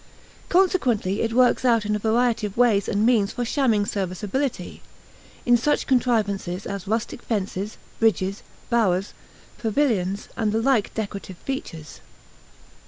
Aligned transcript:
Consequently 0.49 1.21
it 1.21 1.31
works 1.31 1.63
out 1.63 1.85
in 1.85 1.95
a 1.95 1.99
variety 1.99 2.47
of 2.47 2.57
ways 2.57 2.89
and 2.89 3.05
means 3.05 3.31
for 3.33 3.45
shamming 3.45 3.85
serviceability 3.85 4.81
in 5.45 5.55
such 5.55 5.85
contrivances 5.85 6.65
as 6.65 6.87
rustic 6.87 7.21
fences, 7.21 7.77
bridges, 7.99 8.41
bowers, 8.71 9.13
pavilions, 9.59 10.27
and 10.35 10.51
the 10.53 10.59
like 10.59 10.91
decorative 10.95 11.37
features. 11.37 11.99